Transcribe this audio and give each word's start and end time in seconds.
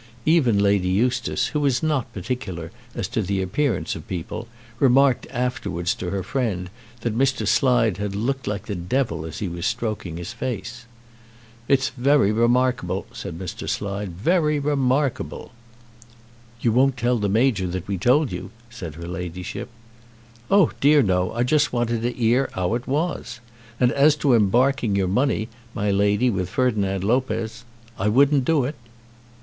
Even 0.25 0.57
Lady 0.57 0.87
Eustace, 0.89 1.49
who 1.49 1.59
was 1.59 1.83
not 1.83 2.11
particular 2.11 2.71
as 2.95 3.07
to 3.07 3.21
the 3.21 3.39
appearance 3.39 3.95
of 3.95 4.07
people, 4.07 4.47
remarked 4.79 5.27
afterwards 5.29 5.93
to 5.93 6.09
her 6.09 6.23
friend 6.23 6.71
that 7.01 7.15
Mr. 7.15 7.47
Slide 7.47 7.97
had 7.97 8.15
looked 8.15 8.47
like 8.47 8.65
the 8.65 8.73
devil 8.73 9.25
as 9.25 9.37
he 9.37 9.47
was 9.47 9.67
stroking 9.67 10.17
his 10.17 10.33
face. 10.33 10.85
"It's 11.67 11.89
very 11.89 12.31
remarkable," 12.31 13.05
said 13.13 13.37
Mr. 13.37 13.69
Slide; 13.69 14.09
"very 14.13 14.57
remarkable!" 14.57 15.51
"You 16.59 16.71
won't 16.71 16.97
tell 16.97 17.19
the 17.19 17.29
Major 17.29 17.67
that 17.67 17.87
we 17.87 17.99
told 17.99 18.31
you," 18.31 18.49
said 18.71 18.95
her 18.95 19.07
Ladyship. 19.07 19.69
"Oh 20.49 20.71
dear, 20.81 21.03
no. 21.03 21.29
I 21.29 21.33
only 21.33 21.45
just 21.45 21.71
wanted 21.73 22.01
to 22.01 22.19
'ear 22.19 22.49
how 22.53 22.73
it 22.73 22.87
was. 22.87 23.39
And 23.79 23.91
as 23.91 24.15
to 24.15 24.33
embarking 24.33 24.95
your 24.95 25.07
money, 25.07 25.47
my 25.75 25.91
lady, 25.91 26.31
with 26.31 26.49
Ferdinand 26.49 27.03
Lopez, 27.03 27.65
I 27.99 28.07
wouldn't 28.07 28.45
do 28.45 28.63
it." 28.63 28.73